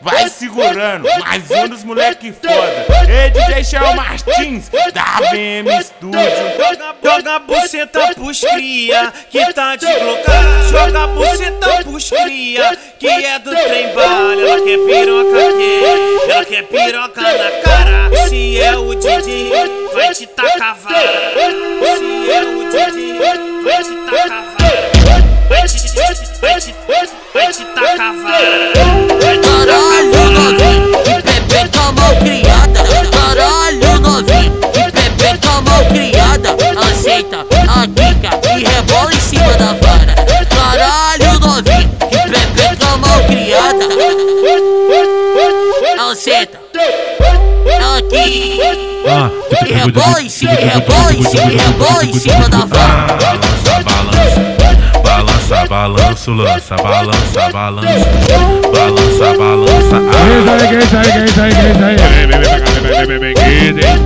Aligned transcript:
vai 0.00 0.28
segurando, 0.28 1.08
mais 1.20 1.50
um 1.50 1.68
dos 1.68 1.84
moleque 1.84 2.32
foda. 2.32 2.86
Ei, 3.08 3.30
DJ 3.30 3.64
Shell 3.64 3.94
Martins, 3.94 4.70
da 4.92 5.30
VM 5.30 5.82
Studio. 5.82 6.20
Joga 7.02 7.38
buceta 7.40 8.14
pros 8.14 8.40
cria, 8.40 9.12
que 9.30 9.52
tá 9.52 9.76
de 9.76 9.86
blocar. 9.86 10.44
Joga 10.70 11.06
buceta 11.08 11.84
pros 11.84 12.10
cria, 12.10 12.78
que 12.98 13.08
é 13.08 13.38
do 13.38 13.50
trem 13.50 13.94
bala. 13.94 14.40
Ela 14.40 14.64
quer 14.64 14.78
piroca 14.78 15.48
aqui, 15.48 16.30
ela 16.30 16.44
quer 16.44 16.62
piroca 16.64 17.20
na 17.20 17.50
cara. 17.62 18.28
Se 18.28 18.60
é 18.60 18.76
o 18.76 18.94
Didi, 18.94 19.50
vai 19.92 20.14
te 20.14 20.26
tacar 20.26 20.76
vara. 20.76 21.32
Se 21.98 22.30
é 22.30 22.42
o 22.42 22.70
Didi, 22.70 23.18
vai 23.64 23.84
te 23.84 23.96
tacar 24.06 24.44
vara. 24.58 24.98
Vai 25.48 25.66
te, 25.66 25.94
vai 26.40 26.60
te, 26.60 26.74
vai 27.32 27.52
te 27.52 27.64
tacar 27.64 28.14
vara. 28.14 28.77
senta. 46.18 46.58
Aqui. 47.96 48.60
Ah, 49.08 49.30
e 49.64 49.72
rebola 49.72 50.20
em 50.20 50.28
cima, 50.28 50.52
rebola 50.52 51.12
em 51.12 51.22
cima, 51.22 51.44
rebola 51.44 52.04
em 52.04 52.12
cima 52.12 52.48
da 52.48 52.58
vara 52.66 53.18
balança, 55.18 55.66
balança, 55.68 56.30
lança, 56.30 56.76
balança, 56.76 57.52
balança, 57.52 57.98
balança, 58.72 59.34
balança. 59.38 59.96
Isso 60.38 60.50
aí, 60.50 60.78
isso 60.78 60.96
aí, 60.96 61.08
isso 61.24 61.40
aí, 61.40 61.50
isso 61.50 61.84
aí. 61.84 61.96
Vem, 61.96 62.26
vem, 62.26 62.38
vem, 62.38 62.58
vem, 63.06 63.18
vem, 63.18 63.18
vem, 63.18 63.74
vem, 63.74 63.98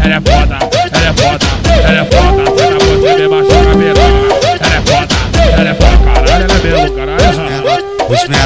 Ela 0.00 0.14
é 0.14 0.14
ela 0.14 0.14
é 0.14 0.20
foda, 0.20 0.54
ela 0.54 0.58
é 0.58 0.58
foda, 0.58 0.58
ela 0.92 1.06
é 1.06 1.14
foda, 1.14 1.46
ela 1.88 1.98
é 1.98 2.04
foda. 2.04 2.63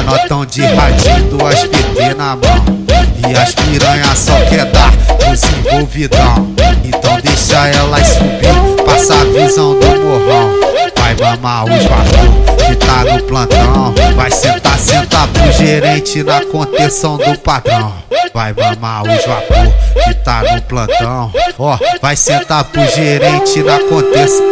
Menor 0.01 0.19
tão 0.27 0.45
de 0.45 0.61
radinho, 0.61 1.29
duas 1.29 1.59
PT 1.67 2.13
na 2.15 2.35
mão. 2.35 2.79
E 3.27 3.37
as 3.37 3.53
piranha 3.53 4.15
só 4.15 4.33
quer 4.49 4.65
dar 4.65 4.91
os 5.31 5.43
envolvidão. 5.43 6.53
Então 6.83 7.19
deixa 7.21 7.67
elas 7.67 8.07
subir, 8.07 8.83
passa 8.85 9.13
a 9.13 9.23
visão 9.25 9.77
do 9.77 9.85
morrão. 9.85 10.51
Vai 10.95 11.15
mamar 11.15 11.65
os 11.65 11.83
vapor 11.83 12.58
que 12.69 12.75
tá 12.75 13.03
no 13.03 13.23
plantão. 13.23 13.93
Vai 14.15 14.29
sentar, 14.29 14.77
sentar 14.77 15.27
pro 15.27 15.51
gerente 15.51 16.23
na 16.23 16.45
contenção 16.45 17.17
do 17.17 17.37
patrão. 17.39 17.93
Vai 18.33 18.53
mamar 18.53 19.03
os 19.03 19.25
vapor 19.25 19.73
que 20.03 20.13
tá 20.15 20.43
no 20.43 20.61
plantão. 20.61 21.31
Ó, 21.57 21.77
vai 22.01 22.15
sentar 22.15 22.63
pro 22.65 22.85
gerente 22.85 23.63
na 23.63 23.79
contenção, 23.79 24.45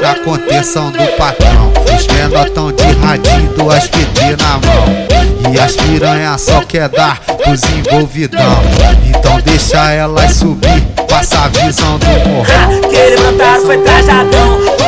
na 0.00 0.14
contenção, 0.24 0.90
do 0.90 1.16
patrão. 1.16 1.72
Os 1.94 2.06
menor 2.06 2.48
tão 2.50 2.72
de 2.72 2.84
radinho, 2.84 3.52
duas 3.54 3.86
PT 3.86 4.36
na 4.40 4.58
mão. 4.58 5.52
E 5.52 5.60
as 5.60 5.76
piranha 5.76 6.38
só 6.38 6.60
quer 6.62 6.88
dar 6.88 7.20
os 7.52 7.62
envolvidão. 7.64 8.62
Então 9.06 9.40
deixa 9.40 9.90
elas 9.92 10.36
subir, 10.36 10.82
passa 11.08 11.44
a 11.44 11.48
visão 11.48 11.98
do 11.98 12.06
morrão. 12.06 12.88
Que 12.88 12.96
ele 12.96 13.20
mandaram 13.20 13.66
foi 13.66 13.78
trajadão 13.78 14.80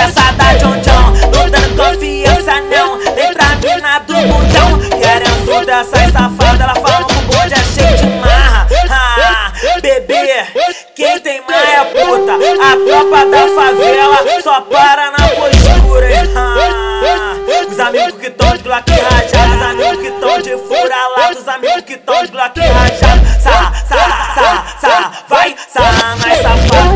peça 0.00 0.32
da 0.32 0.54
John 0.54 0.79
Querendo 5.60 5.66
dessas 5.66 6.12
safadas 6.12 6.60
Ela 6.60 6.74
falando 6.74 7.06
que 7.06 7.14
o 7.14 7.22
bonde 7.22 7.54
é 7.54 7.64
cheio 7.64 7.96
de 7.96 8.06
marra. 8.18 8.66
Ah, 8.90 9.52
Bebê, 9.80 10.46
quem 10.94 11.20
tem 11.20 11.42
mais 11.42 11.68
é 11.68 11.84
puta. 11.84 12.34
A 12.34 12.76
tropa 12.86 13.26
da 13.26 13.48
favela 13.54 14.42
Só 14.42 14.60
para 14.62 15.10
na 15.10 15.28
postura 15.28 16.08
ah, 16.36 17.34
Os 17.68 17.78
amigos 17.78 18.20
que 18.20 18.30
tão 18.30 18.56
de 18.56 18.62
Glock 18.62 18.90
rajado 18.90 19.56
Os 19.56 19.62
amigos 19.62 20.02
que 20.02 20.10
tão 20.20 20.38
de 20.40 20.50
fura 20.50 20.96
lá 21.16 21.30
Os 21.30 21.48
amigos 21.48 21.80
que 21.82 21.96
tão 21.98 22.24
de 22.24 22.32
Glock 22.32 22.60
rajado. 22.60 23.20
Sa, 23.40 23.72
sa, 23.88 24.34
sa, 24.34 24.64
sa 24.80 25.12
Vai, 25.28 25.54
sarra 25.68 26.16
nas 26.16 26.38
safadas 26.38 26.89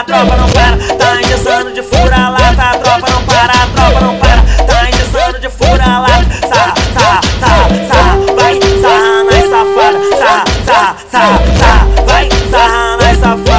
a 0.00 0.04
tropa 0.04 0.36
não 0.36 0.48
para 0.48 0.76
Tá 0.96 1.22
engessando 1.22 1.72
de 1.72 1.82
fura 1.82 2.28
lá 2.28 2.54
A 2.58 2.78
tropa 2.78 3.10
não 3.10 3.22
para, 3.24 3.52
a 3.52 3.66
tropa 3.68 4.00
não 4.00 4.18
para 4.18 4.42
Tá 4.66 4.88
engessando 4.88 5.38
de 5.38 5.48
fura 5.48 5.98
lá 5.98 6.24
Sa, 6.48 6.74
sa, 6.94 7.20
sa, 7.40 7.52
sa 7.88 8.34
Vai, 8.34 8.60
sarra 8.80 9.24
nas 9.24 9.50
safadas 9.50 10.18
Sa, 10.18 10.44
sa, 10.66 10.96
sa, 11.10 11.22
sa 11.58 12.02
Vai, 12.06 12.28
sarra 12.50 13.53